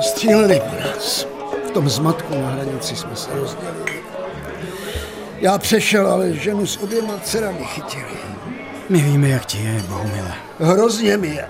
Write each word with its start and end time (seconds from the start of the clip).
Stříleli 0.00 0.60
po 0.60 0.76
nás. 0.80 1.26
V 1.68 1.70
tom 1.70 1.88
zmatku 1.88 2.34
na 2.42 2.48
hranici 2.48 2.96
jsme 2.96 3.16
se 3.16 3.30
rozdělili. 3.34 4.02
Já 5.40 5.58
přešel, 5.58 6.06
ale 6.06 6.32
ženu 6.32 6.66
s 6.66 6.76
oběma 6.76 7.18
dcerami 7.22 7.64
chytili. 7.64 8.16
My 8.88 8.98
víme, 8.98 9.28
jak 9.28 9.46
ti 9.46 9.58
je, 9.58 9.82
Bohumile. 9.82 10.34
Hrozně 10.60 11.16
mi 11.16 11.28
je. 11.28 11.48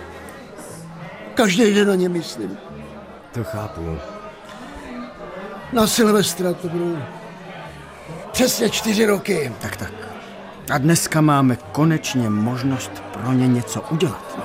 Každý 1.34 1.74
den 1.74 1.88
na 1.88 1.95
ně 1.95 2.09
myslím. 2.09 2.59
To 3.32 3.45
chápu. 3.45 3.98
Na 5.72 5.86
Silvestra 5.86 6.54
to 6.54 6.68
budou 6.68 6.98
přesně 8.32 8.70
čtyři 8.70 9.06
roky. 9.06 9.52
Tak, 9.60 9.76
tak. 9.76 9.92
A 10.72 10.78
dneska 10.78 11.20
máme 11.20 11.56
konečně 11.72 12.30
možnost 12.30 12.90
pro 13.12 13.32
ně 13.32 13.48
něco 13.48 13.80
udělat. 13.91 14.38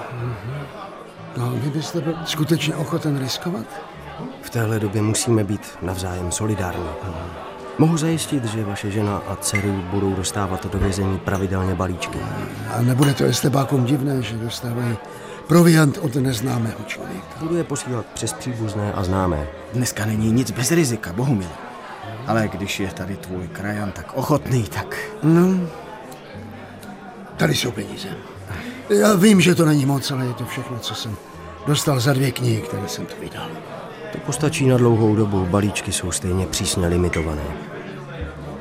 No, 1.38 1.49
vy 1.49 1.70
byste 1.70 2.02
byl 2.02 2.18
skutečně 2.26 2.76
ochoten 2.76 3.20
riskovat? 3.20 3.66
V 4.52 4.54
téhle 4.54 4.80
době 4.80 5.02
musíme 5.02 5.44
být 5.44 5.62
navzájem 5.82 6.32
solidární. 6.32 6.86
Mohu 7.78 7.98
zajistit, 7.98 8.46
že 8.46 8.66
vaše 8.66 8.91
žena 8.91 9.22
a 9.27 9.36
dcery 9.36 9.72
budou 9.72 10.14
dostávat 10.14 10.72
do 10.72 10.80
vězení 10.80 11.20
pravidelně 11.20 11.76
balíčky. 11.76 12.20
A 12.74 12.82
nebude 12.82 13.14
to 13.14 13.24
estebákům 13.24 13.86
divné, 13.86 14.22
že 14.22 14.36
dostávají 14.36 14.98
proviant 15.48 15.98
od 15.98 16.16
neznámého 16.16 16.84
člověka. 16.88 17.27
Budu 17.40 17.55
je 17.55 17.64
posílat 17.64 18.05
přes 18.05 18.34
příbuzné 18.34 18.94
a 18.94 19.04
známé. 19.04 19.48
Dneska 19.74 20.05
není 20.05 20.32
nic 20.32 20.52
bez 20.52 20.72
rizika, 20.72 21.13
Bohumile. 21.13 21.52
Ale 22.27 22.48
když 22.48 22.80
je 22.80 22.88
tady 22.88 23.18
tvůj 23.18 23.48
krajan 23.48 23.91
tak 23.91 24.13
ochotný, 24.13 24.63
tak... 24.63 24.98
No, 25.24 25.68
tady 27.38 27.55
jsou 27.55 27.72
peníze. 27.72 28.10
Já 28.90 29.16
vím, 29.16 29.41
že 29.41 29.55
to 29.55 29.66
není 29.66 29.86
moc, 29.86 30.12
ale 30.12 30.26
je 30.26 30.34
to 30.34 30.46
všechno, 30.46 30.80
co 30.80 30.96
jsem 30.96 31.16
dostal 31.68 31.99
za 31.99 32.13
dvě 32.13 32.32
knihy, 32.32 32.62
které 32.62 32.88
jsem 32.88 33.05
tu 33.05 33.16
vydal. 33.22 33.48
To 34.12 34.17
postačí 34.26 34.67
na 34.67 34.77
dlouhou 34.77 35.15
dobu, 35.15 35.45
balíčky 35.45 35.91
jsou 35.91 36.12
stejně 36.12 36.45
přísně 36.48 36.87
limitované. 36.87 37.41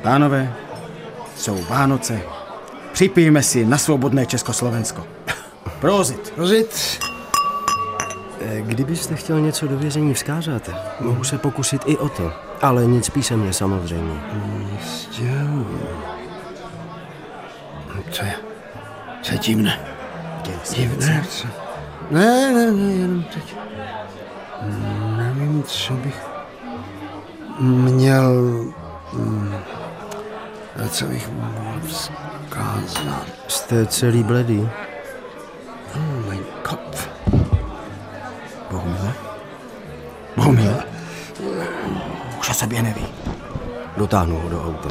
Pánové, 0.01 0.53
jsou 1.35 1.63
Vánoce. 1.69 2.21
Připijme 2.93 3.43
si 3.43 3.65
na 3.65 3.77
svobodné 3.77 4.25
Československo. 4.25 5.03
Prozit. 5.79 6.33
Rozit? 6.37 6.99
Eh, 8.41 8.61
Kdybyste 8.61 9.15
chtěl 9.15 9.39
něco 9.39 9.67
do 9.67 9.77
vězení 9.77 10.13
vzkázat, 10.13 10.69
mohu 10.99 11.23
se 11.23 11.37
pokusit 11.37 11.81
i 11.85 11.97
o 11.97 12.09
to. 12.09 12.31
Ale 12.61 12.85
nic 12.85 13.09
písemně 13.09 13.53
samozřejmě. 13.53 14.13
Jistě. 14.71 15.31
Co 18.11 18.25
je? 18.25 18.33
Co 19.21 19.33
je 19.33 19.37
divné? 19.39 19.79
Divné? 20.75 21.25
Ne, 22.11 22.51
ne, 22.53 22.71
ne, 22.71 22.93
jenom 22.93 23.23
teď. 23.23 23.55
Nevím, 24.61 24.90
co 25.63 25.93
bych 25.93 26.15
měl... 27.59 28.31
mm, 29.13 29.55
Co 30.89 31.05
bych 31.05 31.29
mohl 31.31 31.79
vzkázat? 31.87 33.25
Jste 33.47 33.85
celý 33.85 34.23
bledý. 34.23 34.69
Oh, 35.95 36.29
mein 36.29 36.43
Kopf. 36.69 37.07
Bohumile? 38.71 39.13
Bohumile? 40.35 40.83
Už 42.39 42.49
o 42.49 42.53
sobě 42.53 42.81
neví. 42.81 43.05
Dotáhnu 43.97 44.39
ho 44.39 44.49
do 44.49 44.65
auta. 44.65 44.89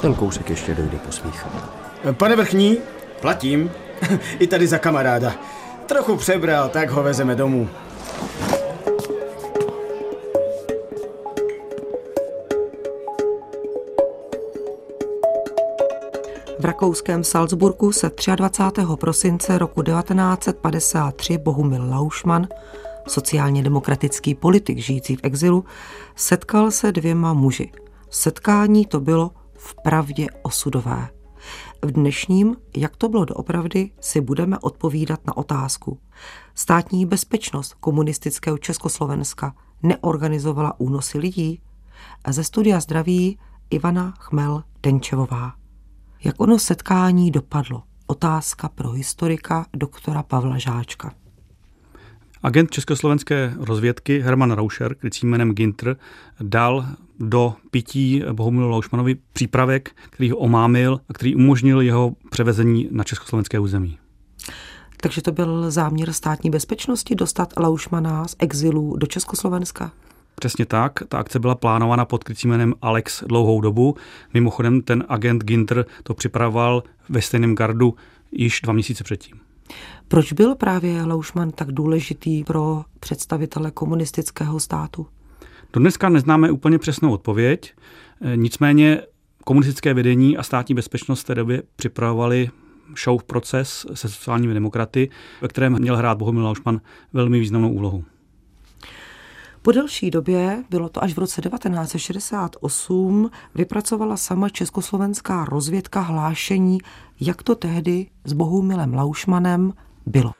Ten 0.00 0.14
kousek 0.14 0.50
ještě 0.50 0.74
dojde 0.74 0.98
po 0.98 1.12
svých. 1.12 1.46
Pane 2.12 2.36
Vrchní, 2.36 2.78
platím. 3.20 3.70
I 4.38 4.46
tady 4.46 4.66
za 4.66 4.78
kamaráda. 4.78 5.32
Trochu 5.86 6.16
přebral, 6.16 6.68
tak 6.68 6.90
ho 6.90 7.02
vezeme 7.02 7.34
domů. 7.34 7.68
V 16.64 16.66
rakouském 16.66 17.24
Salzburgu 17.24 17.92
se 17.92 18.10
23. 18.36 18.82
prosince 19.00 19.58
roku 19.58 19.82
1953 19.82 21.38
Bohumil 21.38 21.90
Laušman, 21.90 22.48
sociálně 23.08 23.62
demokratický 23.62 24.34
politik 24.34 24.78
žijící 24.78 25.16
v 25.16 25.20
exilu, 25.22 25.64
setkal 26.16 26.70
se 26.70 26.92
dvěma 26.92 27.32
muži. 27.32 27.72
Setkání 28.10 28.86
to 28.86 29.00
bylo 29.00 29.30
v 29.54 29.74
pravdě 29.82 30.26
osudové. 30.42 31.08
V 31.82 31.92
dnešním, 31.92 32.56
jak 32.76 32.96
to 32.96 33.08
bylo 33.08 33.24
doopravdy, 33.24 33.90
si 34.00 34.20
budeme 34.20 34.58
odpovídat 34.58 35.20
na 35.26 35.36
otázku. 35.36 35.98
Státní 36.54 37.06
bezpečnost 37.06 37.74
komunistického 37.80 38.58
Československa 38.58 39.54
neorganizovala 39.82 40.80
únosy 40.80 41.18
lidí? 41.18 41.62
Ze 42.28 42.44
studia 42.44 42.80
zdraví 42.80 43.38
Ivana 43.70 44.14
Chmel-Denčevová. 44.20 45.63
Jak 46.24 46.40
ono 46.40 46.58
setkání 46.58 47.30
dopadlo? 47.30 47.82
Otázka 48.06 48.68
pro 48.68 48.90
historika 48.90 49.66
doktora 49.76 50.22
Pavla 50.22 50.58
Žáčka. 50.58 51.14
Agent 52.42 52.70
československé 52.70 53.54
rozvědky 53.56 54.20
Herman 54.20 54.50
Rauscher, 54.50 54.94
krycím 54.94 55.30
jménem 55.30 55.52
Ginter, 55.52 55.96
dal 56.40 56.86
do 57.20 57.54
pití 57.70 58.22
Bohumilu 58.32 58.68
Laušmanovi 58.68 59.16
přípravek, 59.32 59.96
který 60.10 60.30
ho 60.30 60.36
omámil 60.36 61.00
a 61.08 61.12
který 61.12 61.34
umožnil 61.34 61.80
jeho 61.80 62.12
převezení 62.30 62.88
na 62.90 63.04
československé 63.04 63.58
území. 63.58 63.98
Takže 64.96 65.22
to 65.22 65.32
byl 65.32 65.70
záměr 65.70 66.12
státní 66.12 66.50
bezpečnosti 66.50 67.14
dostat 67.14 67.52
Laušmana 67.56 68.28
z 68.28 68.36
exilu 68.38 68.96
do 68.96 69.06
Československa? 69.06 69.92
Přesně 70.34 70.66
tak, 70.66 71.02
ta 71.08 71.18
akce 71.18 71.38
byla 71.38 71.54
plánována 71.54 72.04
pod 72.04 72.24
krycím 72.24 72.50
jménem 72.50 72.74
Alex 72.82 73.24
dlouhou 73.26 73.60
dobu. 73.60 73.96
Mimochodem 74.34 74.82
ten 74.82 75.04
agent 75.08 75.44
Ginter 75.44 75.84
to 76.02 76.14
připravoval 76.14 76.82
ve 77.08 77.22
stejném 77.22 77.54
gardu 77.54 77.94
již 78.32 78.60
dva 78.60 78.72
měsíce 78.72 79.04
předtím. 79.04 79.40
Proč 80.08 80.32
byl 80.32 80.54
právě 80.54 81.02
Laušman 81.02 81.50
tak 81.50 81.72
důležitý 81.72 82.44
pro 82.44 82.82
představitele 83.00 83.70
komunistického 83.70 84.60
státu? 84.60 85.06
Dodneska 85.72 86.08
neznáme 86.08 86.50
úplně 86.50 86.78
přesnou 86.78 87.12
odpověď, 87.12 87.74
nicméně 88.34 89.02
komunistické 89.44 89.94
vedení 89.94 90.36
a 90.36 90.42
státní 90.42 90.74
bezpečnost 90.74 91.20
v 91.20 91.24
té 91.24 91.34
době 91.34 91.62
připravovali 91.76 92.50
show 93.04 93.22
proces 93.22 93.86
se 93.94 94.08
sociálními 94.08 94.54
demokraty, 94.54 95.10
ve 95.40 95.48
kterém 95.48 95.78
měl 95.78 95.96
hrát 95.96 96.18
Bohumil 96.18 96.44
Laušman 96.44 96.80
velmi 97.12 97.40
významnou 97.40 97.72
úlohu. 97.72 98.04
Po 99.64 99.72
delší 99.72 100.10
době, 100.10 100.64
bylo 100.70 100.88
to 100.88 101.02
až 101.02 101.14
v 101.14 101.18
roce 101.18 101.42
1968, 101.42 103.30
vypracovala 103.54 104.16
sama 104.16 104.48
československá 104.48 105.44
rozvědka 105.44 106.00
hlášení, 106.00 106.78
jak 107.20 107.42
to 107.42 107.54
tehdy 107.54 108.06
s 108.24 108.32
Bohumilem 108.32 108.94
Laušmanem 108.94 109.72
bylo. 110.06 110.32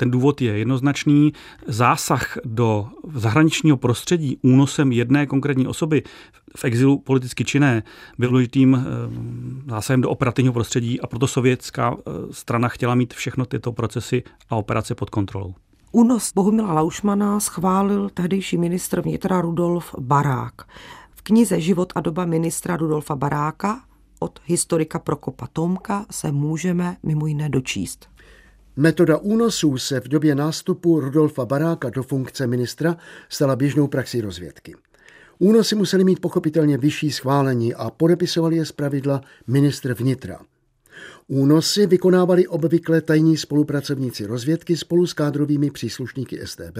Ten 0.02 0.12
důvod 0.12 0.42
je 0.42 0.58
jednoznačný. 0.58 1.34
Zásah 1.68 2.38
do 2.46 2.88
zahraničního 3.14 3.78
prostředí 3.78 4.38
únosem 4.42 4.92
jedné 4.92 5.26
konkrétní 5.26 5.68
osoby 5.68 6.04
v 6.56 6.66
exilu 6.66 7.00
politicky 7.00 7.46
činné 7.46 7.84
byl 8.18 8.30
důležitým 8.30 8.76
eh, 8.76 9.70
zásahem 9.70 10.02
do 10.02 10.10
operativního 10.10 10.54
prostředí 10.54 11.02
a 11.02 11.08
proto 11.08 11.28
sovětská 11.28 11.96
eh, 11.98 12.12
strana 12.32 12.68
chtěla 12.68 12.96
mít 12.96 13.14
všechno 13.14 13.46
tyto 13.46 13.72
procesy 13.72 14.24
a 14.50 14.56
operace 14.56 14.96
pod 14.96 15.10
kontrolou. 15.10 15.54
Únos 15.92 16.32
Bohumila 16.36 16.74
Laušmana 16.74 17.40
schválil 17.40 18.10
tehdejší 18.10 18.58
ministr 18.58 19.02
vnitra 19.02 19.42
Rudolf 19.42 19.96
Barák. 20.00 20.62
V 21.12 21.22
knize 21.22 21.62
Život 21.62 21.94
a 21.96 22.02
doba 22.02 22.26
ministra 22.26 22.78
Rudolfa 22.78 23.16
Baráka 23.16 23.82
od 24.20 24.40
historika 24.46 25.00
Prokopa 25.00 25.48
Tomka 25.54 26.06
se 26.12 26.32
můžeme 26.32 26.98
mimo 27.04 27.28
jiné 27.28 27.50
dočíst. 27.50 28.12
Metoda 28.76 29.18
únosů 29.18 29.78
se 29.78 30.00
v 30.00 30.08
době 30.08 30.36
nástupu 30.36 31.00
Rudolfa 31.00 31.46
Baráka 31.46 31.90
do 31.90 32.04
funkce 32.04 32.48
ministra 32.48 32.98
stala 33.30 33.56
běžnou 33.56 33.88
praxi 33.88 34.22
rozvědky. 34.22 34.76
Únosy 35.40 35.76
musely 35.76 36.04
mít 36.04 36.20
pochopitelně 36.20 36.78
vyšší 36.78 37.12
schválení 37.12 37.74
a 37.74 37.90
podepisovali 37.90 38.56
je 38.56 38.66
zpravidla 38.66 39.22
ministr 39.48 39.94
vnitra. 39.94 40.40
Únosy 41.28 41.88
vykonávali 41.88 42.48
obvykle 42.48 43.02
tajní 43.02 43.38
spolupracovníci 43.38 44.26
rozvědky 44.26 44.78
spolu 44.78 45.08
s 45.08 45.14
kádrovými 45.14 45.72
příslušníky 45.72 46.40
STB, 46.46 46.78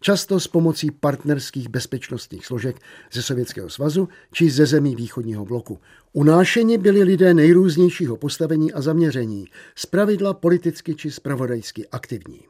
často 0.00 0.40
s 0.40 0.48
pomocí 0.48 0.90
partnerských 0.90 1.68
bezpečnostních 1.68 2.46
složek 2.46 2.76
ze 3.12 3.22
Sovětského 3.22 3.70
svazu 3.70 4.08
či 4.32 4.50
ze 4.50 4.66
zemí 4.66 4.96
východního 4.96 5.44
bloku. 5.44 5.78
Unášeni 6.12 6.78
byli 6.78 7.02
lidé 7.02 7.34
nejrůznějšího 7.34 8.16
postavení 8.16 8.72
a 8.72 8.80
zaměření, 8.80 9.46
zpravidla 9.74 10.34
politicky 10.34 10.94
či 10.94 11.10
spravodajsky 11.10 11.88
aktivní. 11.88 12.40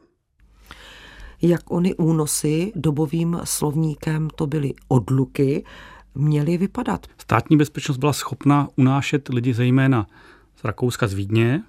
Jak 1.41 1.71
ony 1.71 1.95
únosy 1.95 2.71
dobovým 2.75 3.39
slovníkem 3.43 4.29
to 4.35 4.47
byly 4.47 4.73
odluky, 4.87 5.65
měly 6.15 6.57
vypadat? 6.57 7.07
Státní 7.17 7.57
bezpečnost 7.57 7.97
byla 7.97 8.13
schopna 8.13 8.69
unášet 8.77 9.29
lidi 9.29 9.53
zejména 9.53 10.07
Rakouska 10.63 11.07
z 11.07 11.13
Vídně, 11.13 11.63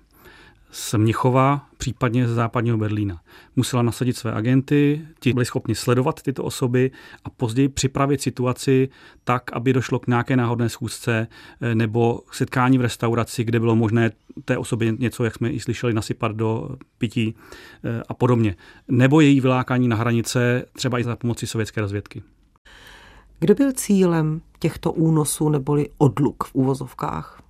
z 0.70 0.94
Mnichova, 0.94 1.67
případně 1.79 2.29
ze 2.29 2.35
západního 2.35 2.79
Berlína. 2.79 3.20
Musela 3.56 3.82
nasadit 3.82 4.17
své 4.17 4.32
agenty, 4.32 5.06
ti 5.20 5.32
byli 5.32 5.44
schopni 5.44 5.75
sledovat 5.75 6.23
tyto 6.23 6.44
osoby 6.44 6.91
a 7.25 7.31
později 7.31 7.69
připravit 7.69 8.23
situaci 8.23 8.88
tak, 9.25 9.52
aby 9.52 9.73
došlo 9.73 9.99
k 9.99 10.06
nějaké 10.06 10.37
náhodné 10.37 10.69
schůzce 10.69 11.26
eh, 11.61 11.75
nebo 11.75 12.20
setkání 12.32 12.79
v 12.79 12.81
restauraci, 12.81 13.44
kde 13.44 13.61
bylo 13.61 13.76
možné 13.76 14.11
té 14.44 14.58
osobě 14.58 14.93
něco, 14.99 15.25
jak 15.25 15.35
jsme 15.35 15.50
i 15.50 15.61
slyšeli, 15.61 15.93
nasypat 15.93 16.32
do 16.32 16.69
pití 16.99 17.35
eh, 17.85 18.02
a 18.08 18.14
podobně. 18.14 18.56
Nebo 18.88 19.20
její 19.20 19.40
vylákání 19.40 19.88
na 19.88 19.97
hranice, 19.97 20.64
třeba 20.73 20.99
i 20.99 21.05
za 21.05 21.17
pomoci 21.17 21.47
sovětské 21.47 21.81
rozvědky. 21.81 22.23
Kdo 23.38 23.55
byl 23.55 23.73
cílem 23.73 24.40
těchto 24.58 24.93
únosů 24.93 25.49
neboli 25.49 25.88
odluk 25.99 26.44
v 26.44 26.55
úvozovkách? 26.55 27.44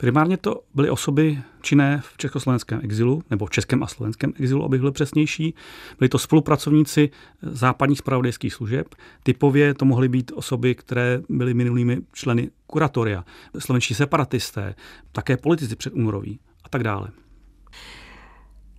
Primárně 0.00 0.36
to 0.36 0.60
byly 0.74 0.90
osoby 0.90 1.38
činné 1.60 2.00
v 2.04 2.18
československém 2.18 2.80
exilu, 2.82 3.22
nebo 3.30 3.48
českém 3.48 3.82
a 3.82 3.86
slovenském 3.86 4.32
exilu, 4.36 4.64
abych 4.64 4.80
byl 4.80 4.92
přesnější. 4.92 5.54
Byli 5.98 6.08
to 6.08 6.18
spolupracovníci 6.18 7.10
západních 7.42 7.98
spravodajských 7.98 8.54
služeb. 8.54 8.94
Typově 9.22 9.74
to 9.74 9.84
mohly 9.84 10.08
být 10.08 10.32
osoby, 10.34 10.74
které 10.74 11.20
byly 11.28 11.54
minulými 11.54 11.98
členy 12.12 12.50
kuratoria, 12.66 13.24
slovenští 13.58 13.94
separatisté, 13.94 14.74
také 15.12 15.36
politici 15.36 15.76
předúnoroví 15.76 16.40
a 16.64 16.68
tak 16.68 16.82
dále. 16.82 17.08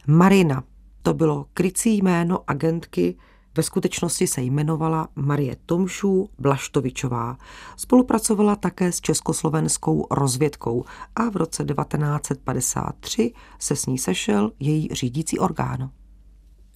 Marina, 0.07 0.63
to 1.01 1.13
bylo 1.13 1.45
krycí 1.53 1.97
jméno 1.97 2.43
agentky 2.47 3.17
ve 3.57 3.63
skutečnosti 3.63 4.27
se 4.27 4.41
jmenovala 4.41 5.07
Marie 5.15 5.55
Tomšů 5.65 6.29
Blaštovičová. 6.39 7.37
Spolupracovala 7.77 8.55
také 8.55 8.91
s 8.91 9.01
československou 9.01 10.07
rozvědkou 10.11 10.85
a 11.15 11.29
v 11.29 11.35
roce 11.35 11.63
1953 11.63 13.33
se 13.59 13.75
s 13.75 13.85
ní 13.85 13.97
sešel 13.97 14.51
její 14.59 14.89
řídící 14.91 15.39
orgán. 15.39 15.89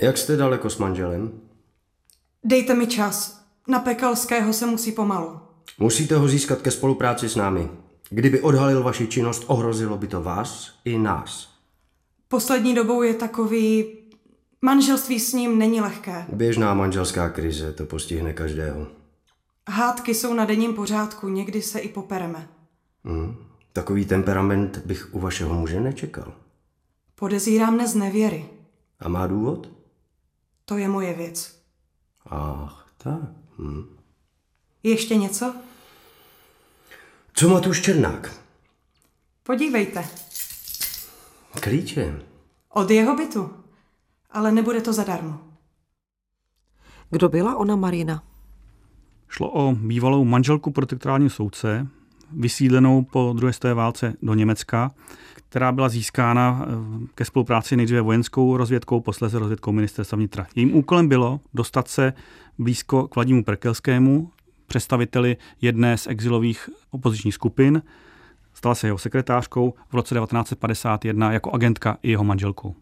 Jak 0.01 0.17
jste 0.17 0.35
daleko 0.35 0.69
s 0.69 0.77
manželem? 0.77 1.31
Dejte 2.43 2.73
mi 2.73 2.87
čas. 2.87 3.45
Na 3.67 3.79
Pekalského 3.79 4.53
se 4.53 4.65
musí 4.65 4.91
pomalu. 4.91 5.39
Musíte 5.79 6.15
ho 6.15 6.27
získat 6.27 6.61
ke 6.61 6.71
spolupráci 6.71 7.29
s 7.29 7.35
námi. 7.35 7.69
Kdyby 8.09 8.41
odhalil 8.41 8.83
vaši 8.83 9.07
činnost, 9.07 9.43
ohrozilo 9.47 9.97
by 9.97 10.07
to 10.07 10.21
vás 10.21 10.79
i 10.85 10.97
nás. 10.97 11.49
Poslední 12.27 12.75
dobou 12.75 13.01
je 13.01 13.13
takový 13.13 13.85
Manželství 14.65 15.19
s 15.19 15.33
ním 15.33 15.59
není 15.59 15.81
lehké. 15.81 16.25
Běžná 16.33 16.73
manželská 16.73 17.29
krize, 17.29 17.73
to 17.73 17.85
postihne 17.85 18.33
každého. 18.33 18.87
Hádky 19.69 20.15
jsou 20.15 20.33
na 20.33 20.45
denním 20.45 20.73
pořádku, 20.73 21.29
někdy 21.29 21.61
se 21.61 21.79
i 21.79 21.89
popereme. 21.89 22.49
Hmm. 23.03 23.35
Takový 23.73 24.05
temperament 24.05 24.77
bych 24.85 25.13
u 25.15 25.19
vašeho 25.19 25.53
muže 25.53 25.81
nečekal. 25.81 26.33
Podezírám 27.15 27.73
mne 27.73 27.87
z 27.87 27.95
nevěry. 27.95 28.45
A 28.99 29.09
má 29.09 29.27
důvod? 29.27 29.69
To 30.65 30.77
je 30.77 30.87
moje 30.87 31.13
věc. 31.13 31.59
Ach, 32.25 32.87
tak. 32.97 33.21
Hmm. 33.57 33.97
Ještě 34.83 35.15
něco? 35.15 35.55
Co 37.33 37.49
má 37.49 37.59
tu 37.59 37.73
Černák? 37.73 38.33
Podívejte. 39.43 40.05
Klíče. 41.59 42.21
Od 42.69 42.91
jeho 42.91 43.15
bytu 43.15 43.62
ale 44.33 44.51
nebude 44.51 44.81
to 44.81 44.93
zadarmo. 44.93 45.39
Kdo 47.09 47.29
byla 47.29 47.55
ona 47.55 47.75
Marina? 47.75 48.23
Šlo 49.29 49.51
o 49.51 49.75
bývalou 49.75 50.25
manželku 50.25 50.71
protektorálního 50.71 51.29
soudce, 51.29 51.87
vysídlenou 52.31 53.01
po 53.03 53.33
druhé 53.37 53.53
světové 53.53 53.73
válce 53.73 54.13
do 54.21 54.33
Německa, 54.33 54.91
která 55.35 55.71
byla 55.71 55.89
získána 55.89 56.65
eh, 56.65 56.71
ke 57.15 57.25
spolupráci 57.25 57.75
nejdříve 57.75 58.01
vojenskou 58.01 58.57
rozvědkou, 58.57 58.99
posléze 59.01 59.39
rozvědkou 59.39 59.71
ministerstva 59.71 60.15
vnitra. 60.15 60.47
Jejím 60.55 60.75
úkolem 60.75 61.07
bylo 61.07 61.39
dostat 61.53 61.87
se 61.87 62.13
blízko 62.57 63.07
k 63.07 63.15
Vladimíru 63.15 63.43
Perkelskému, 63.43 64.31
představiteli 64.67 65.37
jedné 65.61 65.97
z 65.97 66.07
exilových 66.07 66.69
opozičních 66.91 67.33
skupin. 67.33 67.81
Stala 68.53 68.75
se 68.75 68.87
jeho 68.87 68.97
sekretářkou 68.97 69.73
v 69.89 69.93
roce 69.93 70.15
1951 70.15 71.31
jako 71.31 71.51
agentka 71.51 71.97
i 72.03 72.11
jeho 72.11 72.23
manželkou. 72.23 72.75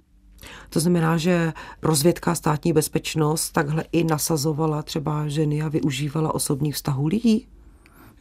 To 0.70 0.80
znamená, 0.80 1.18
že 1.18 1.54
rozvědka 1.82 2.36
státní 2.36 2.74
bezpečnost 2.74 3.52
takhle 3.52 3.84
i 3.92 4.04
nasazovala 4.04 4.84
třeba 4.84 5.28
ženy 5.28 5.62
a 5.62 5.70
využívala 5.70 6.36
osobních 6.36 6.76
vztahů 6.76 7.08
lidí? 7.08 7.48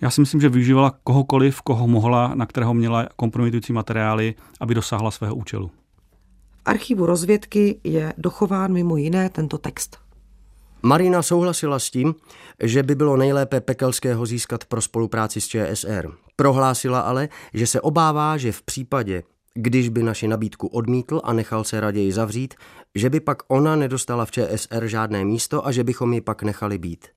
Já 0.00 0.10
si 0.10 0.20
myslím, 0.20 0.40
že 0.40 0.48
využívala 0.48 0.94
kohokoliv, 1.04 1.62
koho 1.62 1.86
mohla, 1.88 2.34
na 2.34 2.46
kterého 2.46 2.74
měla 2.74 3.08
kompromitující 3.16 3.72
materiály, 3.72 4.34
aby 4.60 4.74
dosáhla 4.74 5.10
svého 5.10 5.34
účelu. 5.34 5.70
V 6.56 6.62
archivu 6.64 7.06
rozvědky 7.06 7.80
je 7.84 8.12
dochován 8.18 8.72
mimo 8.72 8.96
jiné 8.96 9.28
tento 9.28 9.58
text. 9.58 9.98
Marina 10.82 11.22
souhlasila 11.22 11.78
s 11.78 11.90
tím, 11.90 12.14
že 12.62 12.82
by 12.82 12.94
bylo 12.94 13.16
nejlépe 13.16 13.60
Pekelského 13.60 14.26
získat 14.26 14.64
pro 14.64 14.80
spolupráci 14.80 15.40
s 15.40 15.48
ČSR. 15.48 16.10
Prohlásila 16.36 17.00
ale, 17.00 17.28
že 17.54 17.66
se 17.66 17.80
obává, 17.80 18.36
že 18.36 18.52
v 18.52 18.62
případě, 18.62 19.22
když 19.54 19.88
by 19.88 20.02
naši 20.02 20.28
nabídku 20.28 20.66
odmítl 20.66 21.20
a 21.24 21.32
nechal 21.32 21.64
se 21.64 21.80
raději 21.80 22.12
zavřít, 22.12 22.54
že 22.94 23.10
by 23.10 23.20
pak 23.20 23.42
ona 23.48 23.76
nedostala 23.76 24.24
v 24.24 24.30
ČSR 24.30 24.86
žádné 24.86 25.24
místo 25.24 25.66
a 25.66 25.72
že 25.72 25.84
bychom 25.84 26.12
ji 26.12 26.20
pak 26.20 26.42
nechali 26.42 26.78
být. 26.78 27.08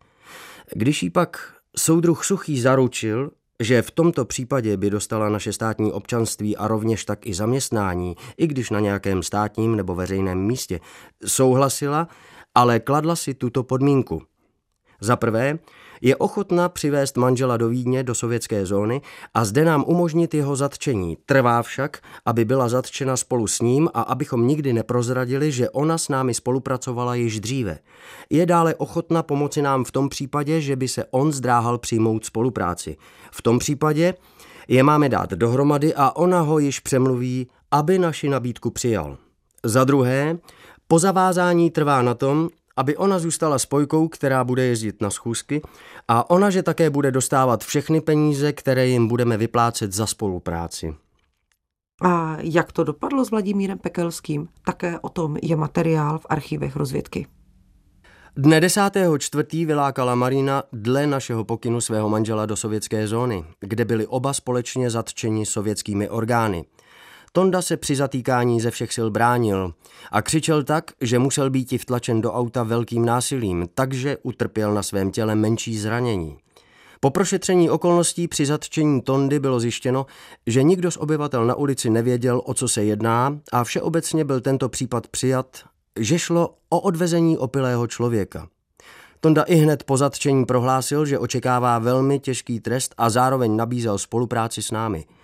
Když 0.75 1.03
jí 1.03 1.09
pak 1.09 1.53
soudruh 1.77 2.25
Suchý 2.25 2.59
zaručil, 2.61 3.31
že 3.59 3.81
v 3.81 3.91
tomto 3.91 4.25
případě 4.25 4.77
by 4.77 4.89
dostala 4.89 5.29
naše 5.29 5.53
státní 5.53 5.91
občanství 5.91 6.57
a 6.57 6.67
rovněž 6.67 7.05
tak 7.05 7.27
i 7.27 7.33
zaměstnání, 7.33 8.15
i 8.37 8.47
když 8.47 8.69
na 8.69 8.79
nějakém 8.79 9.23
státním 9.23 9.75
nebo 9.75 9.95
veřejném 9.95 10.39
místě, 10.39 10.79
souhlasila, 11.25 12.07
ale 12.55 12.79
kladla 12.79 13.15
si 13.15 13.33
tuto 13.33 13.63
podmínku. 13.63 14.21
Za 15.03 15.15
prvé, 15.15 15.59
je 16.01 16.15
ochotna 16.15 16.69
přivést 16.69 17.17
manžela 17.17 17.57
do 17.57 17.69
Vídně, 17.69 18.03
do 18.03 18.15
sovětské 18.15 18.65
zóny 18.65 19.01
a 19.33 19.45
zde 19.45 19.65
nám 19.65 19.83
umožnit 19.87 20.33
jeho 20.33 20.55
zatčení. 20.55 21.17
Trvá 21.25 21.61
však, 21.61 21.97
aby 22.25 22.45
byla 22.45 22.69
zatčena 22.69 23.17
spolu 23.17 23.47
s 23.47 23.61
ním 23.61 23.89
a 23.93 24.01
abychom 24.01 24.47
nikdy 24.47 24.73
neprozradili, 24.73 25.51
že 25.51 25.69
ona 25.69 25.97
s 25.97 26.09
námi 26.09 26.33
spolupracovala 26.33 27.15
již 27.15 27.39
dříve. 27.39 27.79
Je 28.29 28.45
dále 28.45 28.75
ochotna 28.75 29.23
pomoci 29.23 29.61
nám 29.61 29.83
v 29.83 29.91
tom 29.91 30.09
případě, 30.09 30.61
že 30.61 30.75
by 30.75 30.87
se 30.87 31.05
on 31.11 31.31
zdráhal 31.31 31.77
přijmout 31.77 32.25
spolupráci. 32.25 32.97
V 33.31 33.41
tom 33.41 33.59
případě 33.59 34.13
je 34.67 34.83
máme 34.83 35.09
dát 35.09 35.29
dohromady 35.29 35.95
a 35.95 36.15
ona 36.15 36.41
ho 36.41 36.59
již 36.59 36.79
přemluví, 36.79 37.47
aby 37.71 37.99
naši 37.99 38.29
nabídku 38.29 38.69
přijal. 38.71 39.17
Za 39.63 39.83
druhé, 39.83 40.37
po 40.87 40.99
zavázání 40.99 41.71
trvá 41.71 42.01
na 42.01 42.13
tom, 42.13 42.49
aby 42.77 42.97
ona 42.97 43.19
zůstala 43.19 43.59
spojkou, 43.59 44.07
která 44.07 44.43
bude 44.43 44.63
jezdit 44.63 45.01
na 45.01 45.09
schůzky 45.09 45.61
a 46.07 46.29
ona, 46.29 46.49
že 46.49 46.63
také 46.63 46.89
bude 46.89 47.11
dostávat 47.11 47.63
všechny 47.63 48.01
peníze, 48.01 48.53
které 48.53 48.87
jim 48.87 49.07
budeme 49.07 49.37
vyplácet 49.37 49.93
za 49.93 50.05
spolupráci. 50.05 50.95
A 52.01 52.37
jak 52.39 52.71
to 52.71 52.83
dopadlo 52.83 53.25
s 53.25 53.31
Vladimírem 53.31 53.77
Pekelským? 53.77 54.47
Také 54.65 54.99
o 54.99 55.09
tom 55.09 55.37
je 55.41 55.55
materiál 55.55 56.19
v 56.19 56.25
archívech 56.29 56.75
rozvědky. 56.75 57.27
Dne 58.37 58.59
10.4. 58.59 59.65
vylákala 59.65 60.15
Marina 60.15 60.63
dle 60.71 61.07
našeho 61.07 61.43
pokynu 61.43 61.81
svého 61.81 62.09
manžela 62.09 62.45
do 62.45 62.55
sovětské 62.55 63.07
zóny, 63.07 63.45
kde 63.59 63.85
byli 63.85 64.07
oba 64.07 64.33
společně 64.33 64.89
zatčeni 64.89 65.45
sovětskými 65.45 66.09
orgány. 66.09 66.65
Tonda 67.35 67.61
se 67.61 67.77
při 67.77 67.95
zatýkání 67.95 68.61
ze 68.61 68.71
všech 68.71 68.93
sil 68.95 69.07
bránil 69.11 69.73
a 70.11 70.21
křičel 70.21 70.63
tak, 70.63 70.91
že 71.01 71.19
musel 71.19 71.49
být 71.49 71.81
vtlačen 71.81 72.21
do 72.21 72.33
auta 72.33 72.63
velkým 72.63 73.05
násilím, 73.05 73.67
takže 73.75 74.17
utrpěl 74.23 74.73
na 74.73 74.83
svém 74.83 75.11
těle 75.11 75.35
menší 75.35 75.77
zranění. 75.77 76.37
Po 76.99 77.09
prošetření 77.09 77.69
okolností 77.69 78.27
při 78.27 78.45
zatčení 78.45 79.01
Tondy 79.01 79.39
bylo 79.39 79.59
zjištěno, 79.59 80.05
že 80.47 80.63
nikdo 80.63 80.91
z 80.91 80.97
obyvatel 80.97 81.45
na 81.45 81.55
ulici 81.55 81.89
nevěděl, 81.89 82.41
o 82.45 82.53
co 82.53 82.67
se 82.67 82.83
jedná 82.83 83.39
a 83.51 83.63
všeobecně 83.63 84.25
byl 84.25 84.41
tento 84.41 84.69
případ 84.69 85.07
přijat, 85.07 85.63
že 85.99 86.19
šlo 86.19 86.55
o 86.69 86.79
odvezení 86.79 87.37
opilého 87.37 87.87
člověka. 87.87 88.47
Tonda 89.19 89.43
i 89.43 89.55
hned 89.55 89.83
po 89.83 89.97
zatčení 89.97 90.45
prohlásil, 90.45 91.05
že 91.05 91.19
očekává 91.19 91.79
velmi 91.79 92.19
těžký 92.19 92.59
trest 92.59 92.93
a 92.97 93.09
zároveň 93.09 93.55
nabízel 93.55 93.97
spolupráci 93.97 94.61
s 94.61 94.71
námi– 94.71 95.05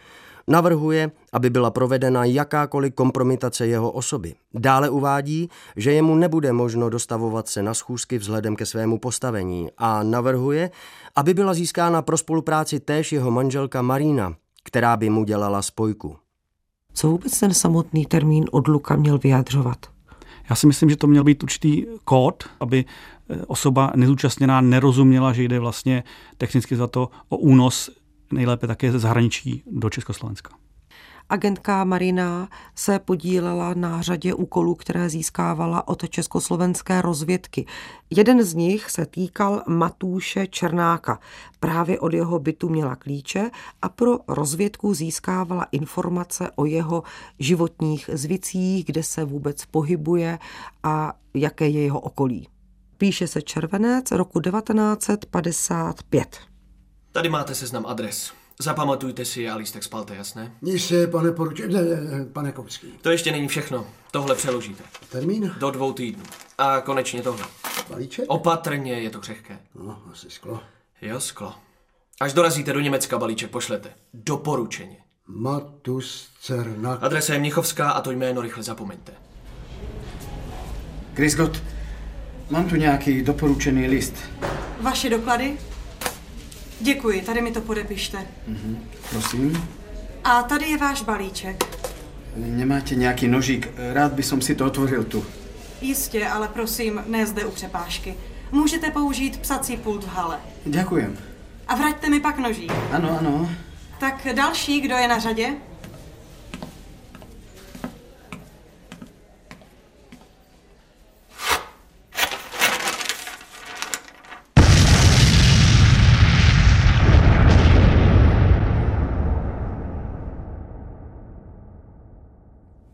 Navrhuje, 0.50 1.12
aby 1.34 1.50
byla 1.50 1.72
provedena 1.72 2.26
jakákoliv 2.26 2.94
kompromitace 2.94 3.68
jeho 3.68 3.92
osoby. 3.92 4.36
Dále 4.54 4.90
uvádí, 4.90 5.50
že 5.76 5.94
jemu 5.94 6.16
nebude 6.16 6.54
možno 6.54 6.90
dostavovat 6.90 7.48
se 7.48 7.64
na 7.64 7.74
schůzky 7.74 8.18
vzhledem 8.18 8.56
ke 8.56 8.66
svému 8.66 9.00
postavení 9.00 9.70
a 9.78 10.04
navrhuje, 10.04 10.72
aby 11.16 11.34
byla 11.34 11.54
získána 11.54 12.02
pro 12.02 12.18
spolupráci 12.18 12.80
též 12.80 13.12
jeho 13.12 13.32
manželka 13.32 13.82
Marina, 13.82 14.36
která 14.64 14.98
by 14.98 15.10
mu 15.10 15.24
dělala 15.24 15.62
spojku. 15.62 16.16
Co 16.94 17.08
vůbec 17.08 17.40
ten 17.40 17.54
samotný 17.54 18.06
termín 18.06 18.46
odluka 18.52 18.96
měl 18.96 19.18
vyjadřovat? 19.18 19.78
Já 20.50 20.56
si 20.56 20.68
myslím, 20.68 20.90
že 20.90 20.96
to 20.96 21.08
měl 21.08 21.24
být 21.24 21.44
určitý 21.44 21.86
kód, 22.04 22.44
aby 22.60 22.86
eh, 23.30 23.46
osoba 23.48 23.92
nezúčastněná 23.96 24.62
nerozuměla, 24.62 25.34
že 25.34 25.44
jde 25.44 25.60
vlastně 25.60 26.04
technicky 26.38 26.76
za 26.76 26.88
to 26.88 27.10
o 27.30 27.38
únos 27.38 27.90
nejlépe 28.34 28.68
také 28.68 28.92
ze 28.92 29.00
zahraničí 29.00 29.64
do 29.72 29.90
Československa. 29.90 30.50
Agentka 31.32 31.84
Marina 31.84 32.50
se 32.76 33.00
podílela 33.00 33.74
na 33.74 34.02
řadě 34.02 34.34
úkolů, 34.34 34.76
které 34.76 35.10
získávala 35.10 35.88
od 35.88 36.10
československé 36.10 37.02
rozvědky. 37.02 37.66
Jeden 38.10 38.44
z 38.44 38.54
nich 38.54 38.90
se 38.90 39.06
týkal 39.06 39.64
Matúše 39.68 40.48
Černáka. 40.48 41.20
Právě 41.60 42.00
od 42.00 42.14
jeho 42.14 42.40
bytu 42.40 42.70
měla 42.70 42.96
klíče 42.96 43.52
a 43.82 43.90
pro 43.90 44.20
rozvědku 44.28 44.94
získávala 44.94 45.64
informace 45.72 46.52
o 46.56 46.66
jeho 46.66 47.04
životních 47.40 48.10
zvicích, 48.14 48.86
kde 48.86 49.04
se 49.04 49.24
vůbec 49.24 49.66
pohybuje 49.66 50.40
a 50.84 51.14
jaké 51.34 51.68
je 51.68 51.82
jeho 51.82 52.00
okolí. 52.00 52.48
Píše 52.98 53.28
se 53.28 53.42
červenec 53.42 54.12
roku 54.12 54.40
1955. 54.40 56.38
Tady 57.12 57.30
máte 57.30 57.56
seznam 57.56 57.86
adres. 57.86 58.32
Zapamatujte 58.62 59.26
si 59.26 59.42
je 59.42 59.52
a 59.52 59.56
lístek 59.56 59.84
spalte, 59.84 60.16
jasné? 60.16 60.52
Jistě, 60.62 61.08
pane 61.08 61.32
poruč... 61.32 61.60
Ne, 61.60 61.82
ne, 61.82 62.26
pane 62.26 62.52
Kouský. 62.52 62.88
To 63.02 63.10
ještě 63.10 63.32
není 63.32 63.48
všechno. 63.48 63.88
Tohle 64.12 64.36
přeložíte. 64.36 64.84
Termín? 65.12 65.56
Do 65.60 65.72
dvou 65.72 65.94
týdnů. 65.94 66.24
A 66.58 66.82
konečně 66.82 67.22
tohle. 67.22 67.46
Balíček? 67.90 68.26
Opatrně, 68.28 68.94
je 68.94 69.10
to 69.10 69.20
křehké. 69.20 69.60
No, 69.84 70.02
asi 70.12 70.30
sklo. 70.30 70.60
Jo, 71.02 71.20
sklo. 71.20 71.54
Až 72.22 72.34
dorazíte 72.34 72.74
do 72.74 72.80
Německa, 72.80 73.18
balíček 73.18 73.50
pošlete. 73.50 73.90
Doporučeně. 74.14 74.98
Matus 75.28 76.30
Cernak. 76.42 77.04
Adresa 77.04 77.34
je 77.34 77.40
Mnichovská 77.40 77.92
a 77.92 78.02
to 78.02 78.12
jméno 78.12 78.42
rychle 78.42 78.64
zapomeňte. 78.64 79.14
Chris 81.16 81.36
Gott, 81.36 81.64
mám 82.50 82.70
tu 82.70 82.76
nějaký 82.76 83.22
doporučený 83.22 83.88
list. 83.88 84.16
Vaše 84.82 85.10
doklady? 85.10 85.58
Děkuji, 86.80 87.22
tady 87.22 87.42
mi 87.42 87.52
to 87.52 87.62
podepište. 87.62 88.18
Mm-hmm. 88.50 88.78
Prosím. 89.10 89.68
A 90.24 90.44
tady 90.44 90.66
je 90.66 90.78
váš 90.78 91.02
balíček. 91.02 91.64
Nemáte 92.36 92.96
nějaký 92.96 93.28
nožík? 93.28 93.68
Rád 93.94 94.14
by 94.14 94.24
som 94.24 94.42
si 94.42 94.56
to 94.56 94.66
otvoril 94.66 95.04
tu. 95.04 95.26
Jistě, 95.82 96.28
ale 96.28 96.48
prosím, 96.48 97.04
ne 97.08 97.26
zde 97.26 97.46
u 97.46 97.52
přepážky. 97.52 98.14
Můžete 98.52 98.92
použít 98.92 99.38
psací 99.38 99.78
pult 99.78 100.04
v 100.04 100.08
hale. 100.08 100.40
Ďakujem. 100.66 101.18
A 101.68 101.76
vraťte 101.76 102.10
mi 102.10 102.20
pak 102.20 102.38
nožík. 102.38 102.72
Ano, 102.92 103.18
ano. 103.20 103.50
Tak 104.00 104.28
další, 104.36 104.82
kdo 104.82 104.96
je 104.96 105.08
na 105.08 105.20
řadě? 105.20 105.54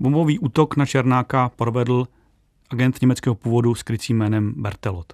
Bombový 0.05 0.39
útok 0.39 0.75
na 0.77 0.85
Černáka 0.85 1.51
provedl 1.55 2.07
agent 2.69 3.01
německého 3.01 3.35
původu 3.35 3.75
s 3.75 3.83
krycím 3.83 4.17
jménem 4.17 4.53
Bertelot. 4.57 5.13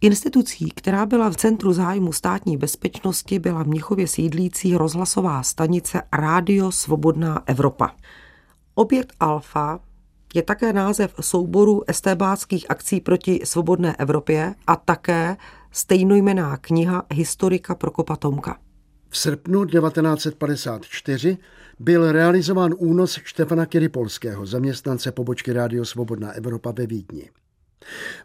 Institucí, 0.00 0.70
která 0.70 1.06
byla 1.06 1.30
v 1.30 1.36
centru 1.36 1.72
zájmu 1.72 2.12
státní 2.12 2.56
bezpečnosti, 2.56 3.38
byla 3.38 3.62
v 3.62 3.66
Mnichově 3.66 4.06
sídlící 4.06 4.76
rozhlasová 4.76 5.42
stanice 5.42 6.02
Rádio 6.12 6.72
Svobodná 6.72 7.42
Evropa. 7.46 7.90
Objekt 8.74 9.12
Alfa 9.20 9.80
je 10.34 10.42
také 10.42 10.72
název 10.72 11.14
souboru 11.20 11.82
estébáckých 11.86 12.70
akcí 12.70 13.00
proti 13.00 13.40
svobodné 13.44 13.96
Evropě 13.96 14.54
a 14.66 14.76
také 14.76 15.36
stejnojmená 15.70 16.56
kniha 16.56 17.02
historika 17.12 17.74
Prokopa 17.74 18.16
Tomka. 18.16 18.58
V 19.10 19.18
srpnu 19.18 19.64
1954 19.64 21.38
byl 21.78 22.12
realizován 22.12 22.74
únos 22.78 23.20
Štefana 23.24 23.66
Kiripolského, 23.66 24.46
zaměstnance 24.46 25.12
pobočky 25.12 25.52
Rádio 25.52 25.84
Svobodná 25.84 26.32
Evropa 26.32 26.70
ve 26.70 26.86
Vídni. 26.86 27.30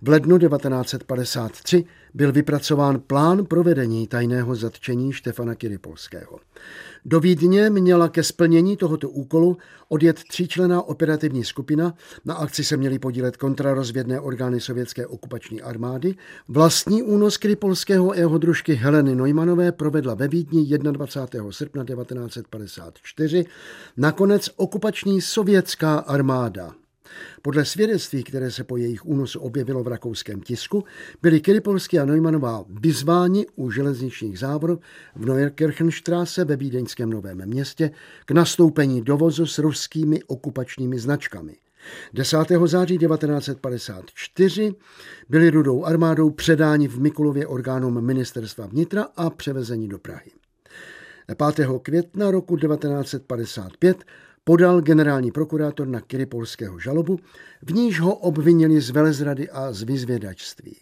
V 0.01 0.09
lednu 0.09 0.39
1953 0.39 1.85
byl 2.13 2.31
vypracován 2.31 2.99
plán 2.99 3.45
provedení 3.45 4.07
tajného 4.07 4.55
zatčení 4.55 5.13
Štefana 5.13 5.55
Kiripolského. 5.55 6.39
Do 7.05 7.19
Vídně 7.19 7.69
měla 7.69 8.09
ke 8.09 8.23
splnění 8.23 8.77
tohoto 8.77 9.09
úkolu 9.09 9.57
odjet 9.87 10.23
tříčlená 10.23 10.81
operativní 10.81 11.43
skupina. 11.43 11.93
Na 12.25 12.33
akci 12.33 12.63
se 12.63 12.77
měly 12.77 12.99
podílet 12.99 13.37
kontrarozvědné 13.37 14.19
orgány 14.19 14.61
sovětské 14.61 15.07
okupační 15.07 15.61
armády. 15.61 16.15
Vlastní 16.47 17.03
únos 17.03 17.37
Kiripolského 17.37 18.11
a 18.11 18.15
jeho 18.15 18.37
družky 18.37 18.73
Heleny 18.73 19.15
Neumanové 19.15 19.71
provedla 19.71 20.13
ve 20.13 20.27
Vídni 20.27 20.77
21. 20.77 21.51
srpna 21.51 21.83
1954 21.83 23.45
nakonec 23.97 24.49
okupační 24.55 25.21
sovětská 25.21 25.97
armáda. 25.97 26.73
Podle 27.41 27.65
svědectví, 27.65 28.23
které 28.23 28.51
se 28.51 28.63
po 28.63 28.77
jejich 28.77 29.05
únosu 29.05 29.39
objevilo 29.39 29.83
v 29.83 29.87
rakouském 29.87 30.41
tisku, 30.41 30.83
byli 31.21 31.41
Kiripolský 31.41 31.99
a 31.99 32.05
Neumannová 32.05 32.65
vyzváni 32.69 33.45
u 33.55 33.71
železničních 33.71 34.39
závor 34.39 34.79
v 35.15 35.25
Neuerkirchenstraße 35.25 36.45
ve 36.45 36.55
vídeňském 36.55 37.09
Novém 37.09 37.45
městě 37.45 37.91
k 38.25 38.31
nastoupení 38.31 39.01
dovozu 39.01 39.45
s 39.45 39.59
ruskými 39.59 40.23
okupačními 40.23 40.99
značkami. 40.99 41.55
10. 42.13 42.37
září 42.65 42.97
1954 42.97 44.73
byli 45.29 45.49
rudou 45.49 45.85
armádou 45.85 46.29
předáni 46.29 46.87
v 46.87 46.99
Mikulově 46.99 47.47
orgánům 47.47 48.05
ministerstva 48.05 48.65
vnitra 48.65 49.07
a 49.15 49.29
převezeni 49.29 49.87
do 49.87 49.99
Prahy. 49.99 50.31
5. 51.55 51.67
května 51.81 52.31
roku 52.31 52.57
1955 52.57 54.05
podal 54.47 54.81
generální 54.81 55.31
prokurátor 55.31 55.87
na 55.87 56.01
Kiripolského 56.01 56.79
žalobu, 56.79 57.19
v 57.61 57.73
níž 57.73 57.99
ho 57.99 58.15
obvinili 58.15 58.81
z 58.81 58.89
velezrady 58.89 59.49
a 59.49 59.73
z 59.73 59.83
vyzvědačství. 59.83 60.75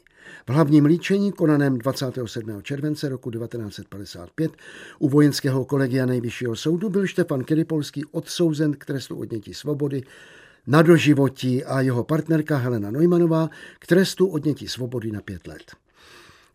V 0.47 0.49
hlavním 0.49 0.85
líčení 0.85 1.31
konaném 1.31 1.77
27. 1.77 2.61
července 2.61 3.09
roku 3.09 3.31
1955 3.31 4.51
u 4.99 5.09
vojenského 5.09 5.65
kolegia 5.65 6.05
nejvyššího 6.05 6.55
soudu 6.55 6.89
byl 6.89 7.07
Štefan 7.07 7.43
Kiripolský 7.43 8.05
odsouzen 8.05 8.73
k 8.73 8.85
trestu 8.85 9.19
odnětí 9.19 9.53
svobody 9.53 10.03
na 10.67 10.81
doživotí 10.81 11.63
a 11.63 11.81
jeho 11.81 12.03
partnerka 12.03 12.57
Helena 12.57 12.91
Neumannová 12.91 13.49
k 13.79 13.87
trestu 13.87 14.27
odnětí 14.27 14.67
svobody 14.67 15.11
na 15.11 15.21
pět 15.21 15.47
let. 15.47 15.71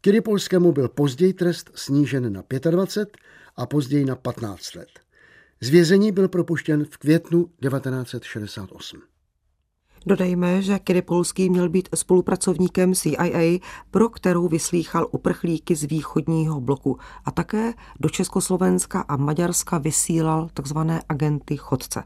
Kiripolskému 0.01 0.73
byl 0.73 0.89
později 0.89 1.33
trest 1.33 1.71
snížen 1.75 2.33
na 2.33 2.43
25 2.71 3.19
a 3.57 3.67
později 3.67 4.05
na 4.05 4.17
15 4.17 4.75
let. 4.75 4.89
Z 5.61 5.69
vězení 5.69 6.13
byl 6.13 6.29
propuštěn 6.29 6.85
v 6.85 6.99
květnu 6.99 7.45
1968. 7.45 9.01
Dodejme, 10.07 10.63
že 10.63 10.79
Polský 11.05 11.51
měl 11.51 11.69
být 11.69 11.89
spolupracovníkem 11.95 12.95
CIA, 12.95 13.59
pro 13.91 14.09
kterou 14.09 14.49
vyslýchal 14.49 15.09
uprchlíky 15.11 15.77
z 15.77 15.85
východního 15.85 16.61
bloku 16.61 16.99
a 17.25 17.31
také 17.31 17.73
do 18.01 18.09
Československa 18.09 19.01
a 19.01 19.17
Maďarska 19.17 19.79
vysílal 19.79 20.49
tzv. 20.55 20.79
agenty 21.09 21.57
chodce. 21.57 22.03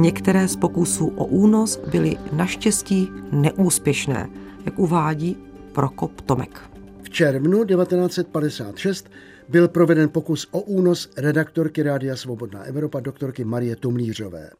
Některé 0.00 0.48
z 0.48 0.56
pokusů 0.56 1.06
o 1.06 1.24
únos 1.24 1.80
byly 1.90 2.16
naštěstí 2.32 3.10
neúspěšné, 3.32 4.30
jak 4.64 4.78
uvádí 4.78 5.36
Prokop 5.72 6.20
Tomek. 6.20 6.60
V 7.02 7.10
červnu 7.10 7.64
1956 7.64 9.10
byl 9.48 9.68
proveden 9.68 10.08
pokus 10.08 10.48
o 10.50 10.60
únos 10.60 11.10
redaktorky 11.16 11.82
Rádia 11.82 12.16
Svobodná 12.16 12.62
Evropa 12.62 13.00
doktorky 13.00 13.44
Marie 13.44 13.76
Tumlířové. 13.76 14.50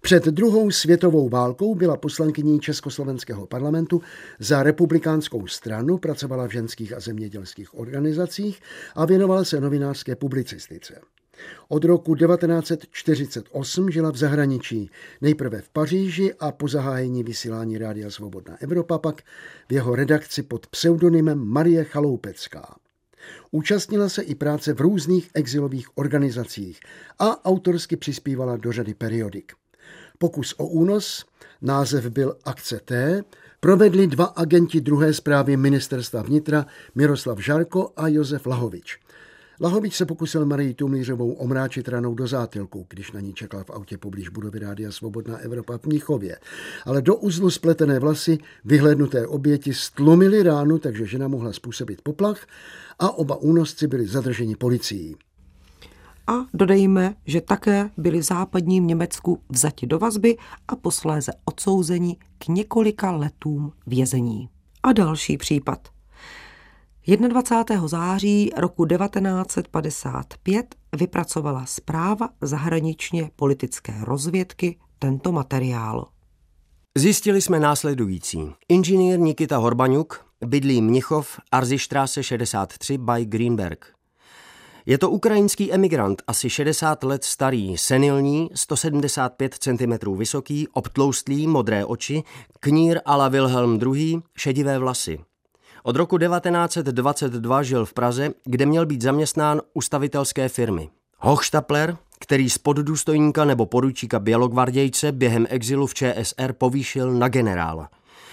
Před 0.00 0.24
druhou 0.24 0.70
světovou 0.70 1.28
válkou 1.28 1.74
byla 1.74 1.96
poslankyní 1.96 2.60
Československého 2.60 3.46
parlamentu 3.46 4.02
za 4.38 4.62
republikánskou 4.62 5.46
stranu, 5.46 5.98
pracovala 5.98 6.46
v 6.46 6.52
ženských 6.52 6.92
a 6.92 7.00
zemědělských 7.00 7.78
organizacích 7.78 8.60
a 8.94 9.04
věnovala 9.04 9.44
se 9.44 9.60
novinářské 9.60 10.16
publicistice. 10.16 11.00
Od 11.68 11.84
roku 11.84 12.14
1948 12.14 13.90
žila 13.90 14.10
v 14.10 14.16
zahraničí, 14.16 14.90
nejprve 15.20 15.60
v 15.60 15.68
Paříži 15.68 16.34
a 16.34 16.52
po 16.52 16.68
zahájení 16.68 17.22
vysílání 17.22 17.78
Rádia 17.78 18.10
Svobodná 18.10 18.62
Evropa 18.62 18.98
pak 18.98 19.22
v 19.68 19.72
jeho 19.72 19.94
redakci 19.94 20.42
pod 20.42 20.66
pseudonymem 20.66 21.38
Marie 21.38 21.84
Chaloupecká. 21.84 22.76
Účastnila 23.50 24.08
se 24.08 24.22
i 24.22 24.34
práce 24.34 24.72
v 24.72 24.80
různých 24.80 25.30
exilových 25.34 25.98
organizacích 25.98 26.80
a 27.18 27.44
autorsky 27.44 27.96
přispívala 27.96 28.56
do 28.56 28.72
řady 28.72 28.94
periodik. 28.94 29.52
Pokus 30.18 30.54
o 30.58 30.66
únos, 30.66 31.26
název 31.62 32.06
byl 32.06 32.36
Akce 32.44 32.80
T, 32.84 33.22
provedli 33.60 34.06
dva 34.06 34.24
agenti 34.24 34.80
druhé 34.80 35.14
zprávy 35.14 35.56
ministerstva 35.56 36.22
vnitra 36.22 36.66
Miroslav 36.94 37.38
Žarko 37.38 37.92
a 37.96 38.08
Josef 38.08 38.46
Lahovič– 38.46 38.98
Lahovič 39.62 39.94
se 39.96 40.06
pokusil 40.06 40.46
Marii 40.46 40.74
Tumlířovou 40.74 41.32
omráčit 41.32 41.88
ranou 41.88 42.14
do 42.14 42.26
zátilku, 42.26 42.86
když 42.88 43.12
na 43.12 43.20
ní 43.20 43.34
čekal 43.34 43.64
v 43.64 43.70
autě 43.70 43.98
poblíž 43.98 44.28
budovy 44.28 44.58
Rádia 44.58 44.92
Svobodná 44.92 45.36
Evropa 45.36 45.78
v 45.78 45.86
Mnichově. 45.86 46.38
Ale 46.84 47.02
do 47.02 47.16
uzlu 47.16 47.50
spletené 47.50 47.98
vlasy 47.98 48.38
vyhlednuté 48.64 49.26
oběti 49.26 49.74
stlumily 49.74 50.42
ránu, 50.42 50.78
takže 50.78 51.06
žena 51.06 51.28
mohla 51.28 51.52
způsobit 51.52 52.02
poplach 52.02 52.46
a 52.98 53.10
oba 53.10 53.36
únosci 53.36 53.86
byli 53.86 54.06
zadrženi 54.06 54.56
policií. 54.56 55.16
A 56.26 56.32
dodejme, 56.54 57.14
že 57.26 57.40
také 57.40 57.90
byli 57.96 58.18
v 58.18 58.22
západním 58.22 58.86
Německu 58.86 59.40
vzati 59.48 59.86
do 59.86 59.98
vazby 59.98 60.36
a 60.68 60.76
posléze 60.76 61.32
odsouzeni 61.44 62.16
k 62.38 62.48
několika 62.48 63.10
letům 63.10 63.72
vězení. 63.86 64.48
A 64.82 64.92
další 64.92 65.36
případ– 65.36 65.88
21. 67.16 67.88
září 67.88 68.50
roku 68.56 68.86
1955 68.86 70.74
vypracovala 70.96 71.66
zpráva 71.66 72.28
zahraničně 72.40 73.30
politické 73.36 73.94
rozvědky 74.02 74.78
tento 74.98 75.32
materiál. 75.32 76.06
Zjistili 76.96 77.42
jsme 77.42 77.60
následující. 77.60 78.52
Inženýr 78.68 79.18
Nikita 79.18 79.56
Horbaňuk 79.56 80.26
bydlí 80.46 80.82
Mnichov, 80.82 81.40
Arzištráse 81.52 82.22
63 82.22 82.98
by 82.98 83.24
Greenberg. 83.24 83.86
Je 84.86 84.98
to 84.98 85.10
ukrajinský 85.10 85.72
emigrant, 85.72 86.22
asi 86.26 86.50
60 86.50 87.04
let 87.04 87.24
starý, 87.24 87.78
senilní, 87.78 88.50
175 88.54 89.54
cm 89.54 90.16
vysoký, 90.16 90.68
obtloustlý, 90.68 91.46
modré 91.46 91.84
oči, 91.84 92.22
knír 92.60 93.00
ala 93.04 93.28
Wilhelm 93.28 93.80
II, 93.82 94.20
šedivé 94.36 94.78
vlasy. 94.78 95.18
Od 95.82 95.96
roku 95.96 96.18
1922 96.18 97.62
žil 97.62 97.84
v 97.84 97.92
Praze, 97.92 98.30
kde 98.44 98.66
měl 98.66 98.86
být 98.86 99.02
zaměstnán 99.02 99.60
u 99.74 99.80
stavitelské 99.80 100.48
firmy. 100.48 100.90
Hochstapler, 101.18 101.96
který 102.20 102.50
z 102.50 102.58
poddůstojníka 102.58 103.44
nebo 103.44 103.66
poručíka 103.66 104.18
bělogvardějce 104.18 105.12
během 105.12 105.46
exilu 105.50 105.86
v 105.86 105.94
ČSR 105.94 106.52
povýšil 106.52 107.12
na 107.12 107.28
generála. 107.28 107.88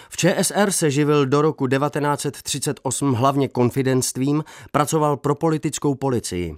V 0.10 0.18
ČSR 0.18 0.72
se 0.72 0.92
živil 0.92 1.26
do 1.26 1.42
roku 1.42 1.68
1938 1.68 3.14
hlavně 3.14 3.48
konfidentstvím, 3.48 4.44
pracoval 4.72 5.18
pro 5.18 5.36
politickou 5.36 5.96
policii. 5.96 6.56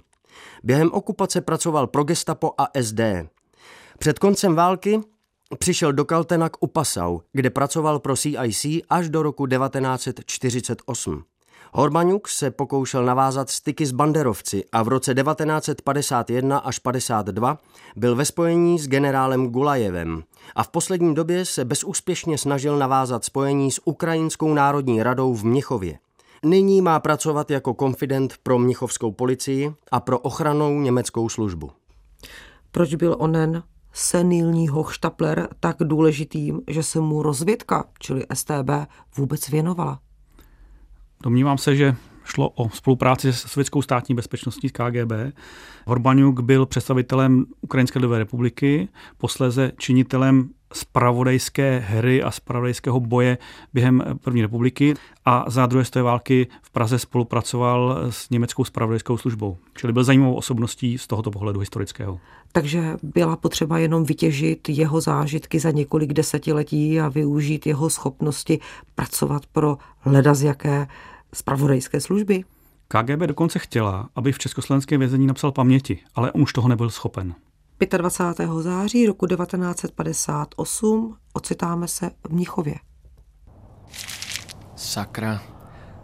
Během 0.62 0.92
okupace 0.92 1.40
pracoval 1.40 1.86
pro 1.86 2.04
gestapo 2.04 2.54
a 2.58 2.68
SD. 2.82 3.00
Před 3.98 4.18
koncem 4.18 4.54
války 4.54 5.00
Přišel 5.58 5.92
do 5.92 6.04
Kaltenak 6.04 6.52
u 6.60 6.66
Passau, 6.66 7.18
kde 7.32 7.50
pracoval 7.50 7.98
pro 7.98 8.16
CIC 8.16 8.66
až 8.90 9.08
do 9.08 9.22
roku 9.22 9.46
1948. 9.46 11.24
Horbaňuk 11.72 12.28
se 12.28 12.50
pokoušel 12.50 13.04
navázat 13.04 13.50
styky 13.50 13.86
s 13.86 13.92
banderovci 13.92 14.64
a 14.72 14.82
v 14.82 14.88
roce 14.88 15.14
1951 15.14 16.58
až 16.58 16.78
52 16.78 17.58
byl 17.96 18.16
ve 18.16 18.24
spojení 18.24 18.78
s 18.78 18.88
generálem 18.88 19.46
Gulajevem 19.46 20.22
a 20.54 20.62
v 20.62 20.68
poslední 20.68 21.14
době 21.14 21.44
se 21.44 21.64
bezúspěšně 21.64 22.38
snažil 22.38 22.78
navázat 22.78 23.24
spojení 23.24 23.70
s 23.70 23.80
Ukrajinskou 23.84 24.54
národní 24.54 25.02
radou 25.02 25.34
v 25.34 25.44
Mnichově. 25.44 25.98
Nyní 26.44 26.82
má 26.82 27.00
pracovat 27.00 27.50
jako 27.50 27.74
konfident 27.74 28.34
pro 28.42 28.58
mnichovskou 28.58 29.12
policii 29.12 29.74
a 29.92 30.00
pro 30.00 30.18
ochranou 30.18 30.80
německou 30.80 31.28
službu. 31.28 31.70
Proč 32.70 32.94
byl 32.94 33.16
onen 33.18 33.62
senilní 33.92 34.68
hochštapler 34.68 35.48
tak 35.60 35.76
důležitým, 35.80 36.60
že 36.68 36.82
se 36.82 37.00
mu 37.00 37.22
rozvědka, 37.22 37.84
čili 37.98 38.24
STB, 38.34 38.70
vůbec 39.16 39.48
věnovala? 39.48 40.00
Domnívám 41.22 41.58
se, 41.58 41.76
že 41.76 41.96
šlo 42.24 42.50
o 42.50 42.70
spolupráci 42.70 43.32
s 43.32 43.38
sovětskou 43.40 43.82
státní 43.82 44.14
bezpečností 44.14 44.68
KGB. 44.68 45.12
Horbaňuk 45.86 46.40
byl 46.40 46.66
představitelem 46.66 47.44
Ukrajinské 47.60 47.98
lidové 47.98 48.18
republiky, 48.18 48.88
posléze 49.18 49.72
činitelem 49.78 50.50
spravodajské 50.72 51.78
hry 51.78 52.22
a 52.22 52.30
spravodajského 52.30 53.00
boje 53.00 53.38
během 53.74 54.02
první 54.20 54.42
republiky 54.42 54.94
a 55.24 55.44
za 55.48 55.66
druhé 55.66 55.84
světové 55.84 56.02
války 56.02 56.46
v 56.62 56.70
Praze 56.70 56.98
spolupracoval 56.98 57.98
s 58.10 58.30
německou 58.30 58.64
spravodajskou 58.64 59.16
službou. 59.16 59.56
Čili 59.76 59.92
byl 59.92 60.04
zajímavou 60.04 60.34
osobností 60.34 60.98
z 60.98 61.06
tohoto 61.06 61.30
pohledu 61.30 61.60
historického. 61.60 62.20
Takže 62.52 62.96
byla 63.02 63.36
potřeba 63.36 63.78
jenom 63.78 64.04
vytěžit 64.04 64.68
jeho 64.68 65.00
zážitky 65.00 65.60
za 65.60 65.70
několik 65.70 66.12
desetiletí 66.12 67.00
a 67.00 67.08
využít 67.08 67.66
jeho 67.66 67.90
schopnosti 67.90 68.60
pracovat 68.94 69.46
pro 69.46 69.78
leda 70.04 70.34
z 70.34 70.42
jaké 70.42 70.86
spravodajské 71.34 72.00
služby. 72.00 72.44
KGB 72.88 73.20
dokonce 73.20 73.58
chtěla, 73.58 74.08
aby 74.16 74.32
v 74.32 74.38
československém 74.38 74.98
vězení 74.98 75.26
napsal 75.26 75.52
paměti, 75.52 75.98
ale 76.14 76.32
on 76.32 76.42
už 76.42 76.52
toho 76.52 76.68
nebyl 76.68 76.90
schopen. 76.90 77.34
25. 77.98 78.50
září 78.60 79.06
roku 79.06 79.26
1958 79.26 81.16
ocitáme 81.32 81.88
se 81.88 82.10
v 82.26 82.30
Mnichově. 82.30 82.74
Sakra, 84.76 85.42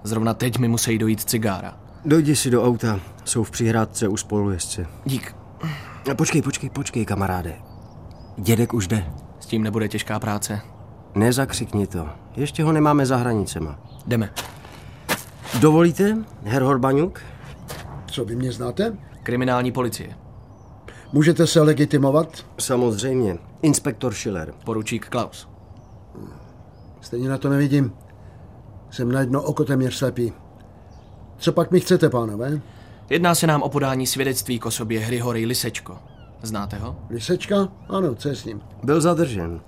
zrovna 0.03 0.35
teď 0.35 0.59
mi 0.59 0.69
musí 0.69 0.99
dojít 0.99 1.21
cigára. 1.21 1.81
Dojdi 2.05 2.37
si 2.37 2.51
do 2.51 2.65
auta, 2.65 3.01
jsou 3.25 3.45
v 3.45 3.51
přihrádce 3.51 4.09
u 4.09 4.17
spolujezdce. 4.17 4.87
Dík. 5.05 5.37
Počkej, 6.17 6.43
počkej, 6.43 6.71
počkej, 6.71 7.05
kamaráde. 7.05 7.59
Dědek 8.37 8.75
už 8.75 8.87
jde. 8.87 9.12
S 9.41 9.47
tím 9.47 9.62
nebude 9.62 9.89
těžká 9.89 10.21
práce. 10.21 10.61
Nezakřikni 11.15 11.87
to, 11.87 12.09
ještě 12.37 12.62
ho 12.62 12.73
nemáme 12.73 13.07
za 13.07 13.17
hranicema. 13.17 13.79
Jdeme. 14.07 14.33
Dovolíte, 15.61 16.17
herr 16.43 16.62
Horbaňuk? 16.62 17.21
Co 18.07 18.25
vy 18.25 18.37
mě 18.37 18.53
znáte? 18.53 18.97
Kriminální 19.23 19.73
policie. 19.73 20.26
Můžete 21.12 21.47
se 21.47 21.62
legitimovat? 21.62 22.47
Samozřejmě. 22.59 23.38
Inspektor 23.62 24.14
Schiller. 24.14 24.55
Poručík 24.64 25.09
Klaus. 25.09 25.49
Stejně 27.01 27.29
na 27.29 27.38
to 27.38 27.49
nevidím. 27.49 27.92
Jsem 28.90 29.12
na 29.12 29.21
jedno 29.21 29.42
oko 29.42 29.64
téměř 29.64 29.95
slepý. 29.95 30.33
Co 31.38 31.53
pak 31.53 31.71
mi 31.71 31.81
chcete, 31.81 32.11
pánové? 32.11 32.61
Jedná 33.11 33.35
se 33.35 33.47
nám 33.47 33.62
o 33.62 33.69
podání 33.69 34.07
svědectví 34.07 34.59
k 34.59 34.66
osobě 34.66 35.01
Hrihory 35.01 35.47
Lisečko. 35.47 35.99
Znáte 36.42 36.77
ho? 36.77 36.97
Lisečka? 37.11 37.69
Ano, 37.88 38.14
co 38.14 38.29
je 38.29 38.37
s 38.37 38.45
ním? 38.45 38.61
Byl 38.83 39.01
zadržen. 39.01 39.61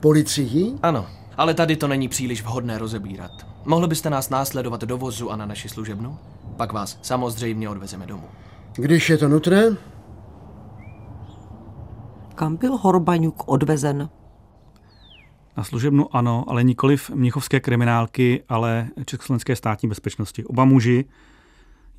Policií? 0.00 0.78
Ano, 0.82 1.06
ale 1.36 1.54
tady 1.54 1.76
to 1.76 1.88
není 1.88 2.08
příliš 2.08 2.42
vhodné 2.42 2.78
rozebírat. 2.78 3.30
Mohli 3.64 3.88
byste 3.88 4.10
nás 4.10 4.30
následovat 4.30 4.84
do 4.84 4.98
vozu 4.98 5.30
a 5.30 5.36
na 5.36 5.46
naši 5.46 5.68
služebnu? 5.68 6.18
Pak 6.56 6.72
vás 6.72 6.98
samozřejmě 7.02 7.68
odvezeme 7.68 8.06
domů. 8.06 8.28
Když 8.76 9.10
je 9.10 9.18
to 9.18 9.28
nutné? 9.28 9.76
Kam 12.36 12.56
byl 12.56 12.76
Horbaňuk 12.76 13.48
odvezen? 13.48 14.08
Na 15.56 15.64
služebnu 15.64 16.16
ano, 16.16 16.44
ale 16.48 16.64
nikoli 16.64 16.96
v 16.96 17.10
mnichovské 17.10 17.60
kriminálky, 17.60 18.42
ale 18.48 18.88
československé 19.04 19.56
státní 19.56 19.88
bezpečnosti. 19.88 20.44
Oba 20.44 20.64
muži, 20.64 21.04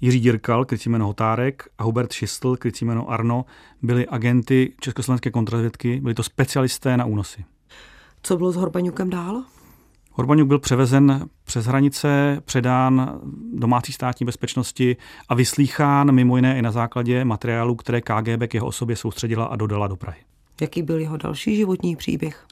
Jiří 0.02 0.20
Dirkal, 0.20 0.66
krycí 0.66 0.90
jméno 0.90 1.08
Hotárek, 1.08 1.64
a 1.78 1.84
Hubert 1.84 2.14
Šistl, 2.14 2.56
krycí 2.56 2.86
jméno 2.86 3.10
Arno, 3.10 3.46
byli 3.82 4.08
agenty 4.08 4.74
československé 4.80 5.32
kontrazvědky, 5.32 6.00
byli 6.02 6.14
to 6.14 6.24
specialisté 6.24 6.98
na 6.98 7.06
únosy. 7.06 7.46
Co 8.22 8.38
bylo 8.38 8.52
s 8.52 8.56
Horbaňukem 8.56 9.10
dál? 9.10 9.44
Horbaňuk 10.18 10.48
byl 10.48 10.60
převezen 10.60 11.30
přes 11.44 11.66
hranice, 11.66 12.42
předán 12.46 13.20
domácí 13.54 13.94
státní 13.94 14.26
bezpečnosti 14.26 14.98
a 15.30 15.36
vyslýchán 15.36 16.12
mimo 16.12 16.36
jiné 16.36 16.58
i 16.58 16.62
na 16.62 16.72
základě 16.72 17.26
materiálu, 17.26 17.76
které 17.76 18.02
KGB 18.02 18.48
k 18.48 18.54
jeho 18.54 18.68
osobě 18.68 18.96
soustředila 18.96 19.46
a 19.46 19.56
dodala 19.56 19.88
do 19.88 19.96
Prahy. 19.96 20.18
Jaký 20.62 20.82
byl 20.82 21.00
jeho 21.00 21.18
další 21.18 21.56
životní 21.56 21.96
příběh? 21.96 22.46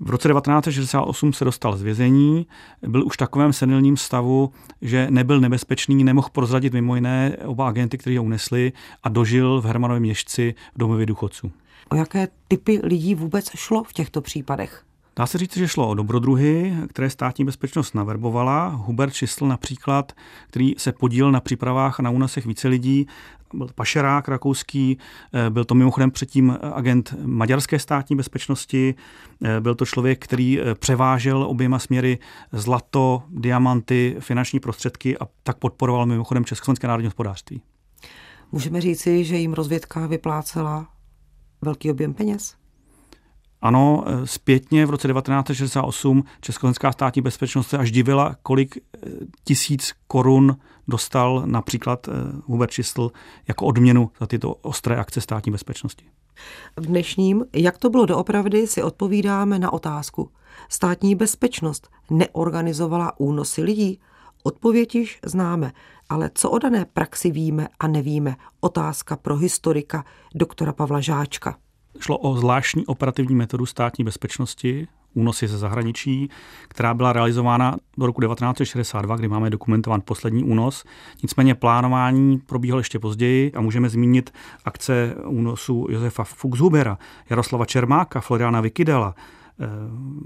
V 0.00 0.10
roce 0.10 0.28
1968 0.28 1.32
se 1.32 1.44
dostal 1.44 1.76
z 1.76 1.82
vězení, 1.82 2.46
byl 2.88 3.06
už 3.06 3.14
v 3.14 3.16
takovém 3.16 3.52
senilním 3.52 3.96
stavu, 3.96 4.52
že 4.82 5.06
nebyl 5.10 5.40
nebezpečný, 5.40 6.04
nemohl 6.04 6.28
prozradit 6.32 6.72
mimo 6.72 6.94
jiné 6.94 7.36
oba 7.44 7.68
agenty, 7.68 7.98
kteří 7.98 8.16
ho 8.16 8.24
unesli 8.24 8.72
a 9.02 9.08
dožil 9.08 9.60
v 9.60 9.64
Hermanově 9.64 10.00
měšci 10.00 10.54
v 10.74 10.78
domově 10.78 11.06
důchodců. 11.06 11.52
O 11.88 11.96
jaké 11.96 12.28
typy 12.48 12.80
lidí 12.82 13.14
vůbec 13.14 13.50
šlo 13.56 13.84
v 13.84 13.92
těchto 13.92 14.20
případech? 14.20 14.84
Dá 15.16 15.26
se 15.26 15.38
říct, 15.38 15.56
že 15.56 15.68
šlo 15.68 15.88
o 15.88 15.94
dobrodruhy, 15.94 16.74
které 16.88 17.10
státní 17.10 17.44
bezpečnost 17.44 17.94
naverbovala. 17.94 18.68
Hubert 18.68 19.14
Čisl 19.14 19.46
například, 19.46 20.12
který 20.48 20.74
se 20.78 20.92
podíl 20.92 21.32
na 21.32 21.40
přípravách 21.40 22.00
a 22.00 22.02
na 22.02 22.10
únosech 22.10 22.46
více 22.46 22.68
lidí, 22.68 23.06
byl 23.54 23.68
pašerák 23.74 24.28
rakouský, 24.28 24.98
eh, 25.34 25.50
byl 25.50 25.64
to 25.64 25.74
mimochodem 25.74 26.10
předtím 26.10 26.58
agent 26.74 27.14
maďarské 27.24 27.78
státní 27.78 28.16
bezpečnosti, 28.16 28.94
eh, 29.44 29.60
byl 29.60 29.74
to 29.74 29.86
člověk, 29.86 30.24
který 30.24 30.60
eh, 30.60 30.74
převážel 30.74 31.42
oběma 31.42 31.78
směry 31.78 32.18
zlato, 32.52 33.22
diamanty, 33.30 34.16
finanční 34.20 34.60
prostředky 34.60 35.18
a 35.18 35.28
tak 35.42 35.58
podporoval 35.58 36.06
mimochodem 36.06 36.44
Československé 36.44 36.86
národní 36.86 37.06
hospodářství. 37.06 37.62
Můžeme 38.52 38.80
říci, 38.80 39.24
že 39.24 39.36
jim 39.36 39.52
rozvědka 39.52 40.06
vyplácela 40.06 40.88
velký 41.62 41.90
objem 41.90 42.14
peněz? 42.14 42.59
Ano, 43.62 44.04
e, 44.06 44.26
zpětně 44.26 44.86
v 44.86 44.90
roce 44.90 45.08
1968 45.08 46.24
Československá 46.40 46.92
státní 46.92 47.22
bezpečnost 47.22 47.68
se 47.68 47.78
až 47.78 47.90
divila, 47.90 48.36
kolik 48.42 48.76
e, 48.76 48.80
tisíc 49.44 49.92
korun 50.06 50.56
dostal 50.88 51.42
například 51.46 52.08
e, 52.08 52.12
Hubert 52.44 52.70
Čistl 52.70 53.10
jako 53.48 53.66
odměnu 53.66 54.10
za 54.20 54.26
tyto 54.26 54.54
ostré 54.54 54.96
akce 54.96 55.20
státní 55.20 55.52
bezpečnosti. 55.52 56.04
V 56.76 56.86
dnešním 56.86 57.44
Jak 57.52 57.78
to 57.78 57.90
bylo 57.90 58.06
doopravdy 58.06 58.66
si 58.66 58.82
odpovídáme 58.82 59.58
na 59.58 59.72
otázku. 59.72 60.30
Státní 60.68 61.14
bezpečnost 61.14 61.90
neorganizovala 62.10 63.20
únosy 63.20 63.62
lidí? 63.62 64.00
Odpověď 64.42 64.94
již 64.94 65.20
známe, 65.26 65.72
ale 66.08 66.30
co 66.34 66.50
o 66.50 66.58
dané 66.58 66.84
praxi 66.84 67.30
víme 67.30 67.68
a 67.80 67.86
nevíme? 67.86 68.36
Otázka 68.60 69.16
pro 69.16 69.36
historika 69.36 70.04
doktora 70.34 70.72
Pavla 70.72 71.00
Žáčka. 71.00 71.56
Šlo 71.98 72.18
o 72.18 72.36
zvláštní 72.36 72.86
operativní 72.86 73.34
metodu 73.34 73.66
státní 73.66 74.04
bezpečnosti, 74.04 74.88
únosy 75.14 75.48
ze 75.48 75.58
zahraničí, 75.58 76.30
která 76.68 76.94
byla 76.94 77.12
realizována 77.12 77.76
do 77.98 78.06
roku 78.06 78.20
1962, 78.20 79.16
kdy 79.16 79.28
máme 79.28 79.50
dokumentován 79.50 80.00
poslední 80.04 80.44
únos. 80.44 80.84
Nicméně 81.22 81.54
plánování 81.54 82.38
probíhalo 82.38 82.80
ještě 82.80 82.98
později 82.98 83.52
a 83.52 83.60
můžeme 83.60 83.88
zmínit 83.88 84.32
akce 84.64 85.14
únosu 85.26 85.86
Josefa 85.90 86.24
Fuchshubera, 86.24 86.98
Jaroslava 87.30 87.64
Čermáka, 87.64 88.20
Floriana 88.20 88.60
Vikidela, 88.60 89.14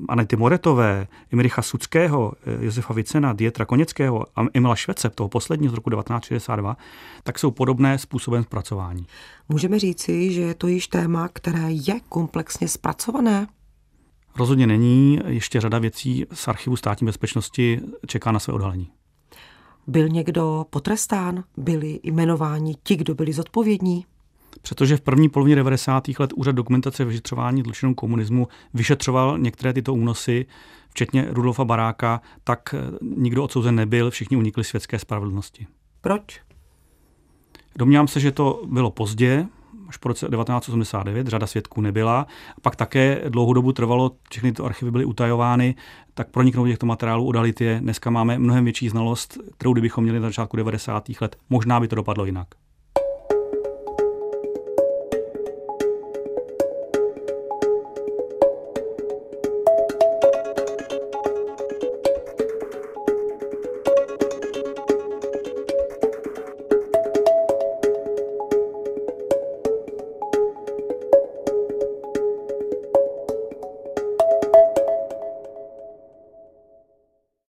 Anety 0.09 0.37
Moretové, 0.37 1.07
Imricha 1.33 1.62
Suckého, 1.62 2.33
eh, 2.47 2.64
Josefa 2.64 2.94
Vicena, 2.94 3.33
Dietra 3.33 3.64
Koněckého 3.64 4.27
a 4.37 4.47
Emila 4.55 4.77
Švece, 4.77 5.11
toho 5.11 5.29
posledního 5.29 5.70
z 5.70 5.75
roku 5.75 5.90
1962, 5.90 6.77
tak 7.23 7.38
jsou 7.38 7.51
podobné 7.51 7.99
způsobem 7.99 8.42
zpracování. 8.42 9.07
Můžeme 9.49 9.79
říci, 9.79 10.33
že 10.33 10.40
je 10.40 10.55
to 10.55 10.68
již 10.68 10.88
téma, 10.88 11.29
které 11.29 11.73
je 11.73 12.01
komplexně 12.09 12.68
zpracované? 12.68 13.47
Rozhodně 14.37 14.66
není. 14.66 15.20
Ještě 15.27 15.61
řada 15.61 15.79
věcí 15.79 16.27
z 16.33 16.49
archivu 16.49 16.77
státní 16.77 17.05
bezpečnosti 17.05 17.81
čeká 18.07 18.33
na 18.33 18.38
své 18.38 18.55
odhalení. 18.55 18.90
Byl 19.87 20.09
někdo 20.09 20.66
potrestán? 20.70 21.44
Byli 21.57 22.01
jmenováni 22.03 22.75
ti, 22.83 22.97
kdo 22.97 23.14
byli 23.14 23.33
zodpovědní? 23.33 24.07
Protože 24.62 24.97
v 24.97 25.01
první 25.01 25.29
polovině 25.29 25.57
90. 25.57 26.09
let 26.19 26.33
Úřad 26.33 26.55
dokumentace 26.55 27.05
vyšetřování 27.05 27.62
zločinů 27.62 27.95
komunismu 27.95 28.49
vyšetřoval 28.75 29.38
některé 29.38 29.73
tyto 29.73 29.95
únosy, 29.95 30.47
včetně 30.90 31.27
Rudolfa 31.31 31.64
Baráka, 31.64 32.21
tak 32.45 32.75
eh, 32.75 32.99
nikdo 33.17 33.45
odsouzen 33.45 33.75
nebyl, 33.75 34.11
všichni 34.11 34.37
unikli 34.37 34.64
světské 34.64 34.99
spravedlnosti. 34.99 35.67
Proč? 36.01 36.40
Domnívám 37.79 38.09
se, 38.09 38.21
že 38.21 38.33
to 38.33 38.62
bylo 38.67 38.90
pozdě, 38.90 39.47
až 39.88 39.97
po 39.97 40.09
roce 40.09 40.27
1989, 40.27 41.27
řada 41.27 41.47
svědků 41.47 41.81
nebyla. 41.81 42.27
A 42.57 42.61
pak 42.61 42.77
také 42.77 43.23
dlouhou 43.29 43.53
dobu 43.53 43.73
trvalo, 43.73 44.11
všechny 44.31 44.53
ty 44.53 44.62
archivy 44.62 44.90
byly 44.90 45.05
utajovány, 45.05 45.75
tak 46.14 46.31
proniknout 46.31 46.67
těchto 46.67 46.87
materiálů, 46.87 47.27
odalit 47.27 47.61
je. 47.61 47.81
Dneska 47.81 48.11
máme 48.11 48.38
mnohem 48.38 48.64
větší 48.64 48.88
znalost, 48.88 49.38
kterou 49.57 49.73
kdybychom 49.73 50.05
měli 50.05 50.21
na 50.21 50.29
začátku 50.29 50.57
90. 50.57 51.09
let, 51.21 51.37
možná 51.51 51.81
by 51.81 51.88
to 51.88 51.97
dopadlo 51.97 52.25
jinak. 52.25 52.49